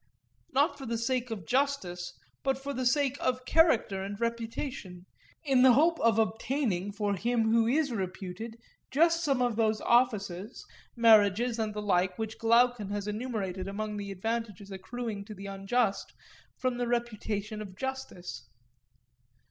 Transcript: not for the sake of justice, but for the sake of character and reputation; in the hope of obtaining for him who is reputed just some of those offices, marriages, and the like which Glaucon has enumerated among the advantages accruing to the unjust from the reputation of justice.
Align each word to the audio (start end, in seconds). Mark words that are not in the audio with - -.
not 0.51 0.79
for 0.79 0.87
the 0.87 0.97
sake 0.97 1.29
of 1.29 1.45
justice, 1.45 2.17
but 2.41 2.57
for 2.57 2.73
the 2.73 2.87
sake 2.87 3.17
of 3.19 3.45
character 3.45 4.01
and 4.01 4.19
reputation; 4.19 5.05
in 5.43 5.61
the 5.61 5.73
hope 5.73 5.99
of 5.99 6.17
obtaining 6.17 6.91
for 6.91 7.13
him 7.13 7.51
who 7.51 7.67
is 7.67 7.91
reputed 7.91 8.57
just 8.89 9.23
some 9.23 9.43
of 9.43 9.57
those 9.57 9.79
offices, 9.81 10.65
marriages, 10.95 11.59
and 11.59 11.75
the 11.75 11.81
like 11.83 12.17
which 12.17 12.39
Glaucon 12.39 12.89
has 12.89 13.05
enumerated 13.07 13.67
among 13.67 13.95
the 13.97 14.09
advantages 14.11 14.71
accruing 14.71 15.23
to 15.23 15.35
the 15.35 15.45
unjust 15.45 16.13
from 16.57 16.77
the 16.79 16.87
reputation 16.87 17.61
of 17.61 17.75
justice. 17.75 18.49